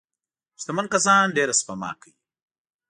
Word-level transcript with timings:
شتمن 0.59 0.85
کسان 0.93 1.25
ډېره 1.37 1.53
سپما 1.59 1.91
کوي. 1.99 2.13